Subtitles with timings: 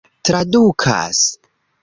[0.27, 1.21] tradukas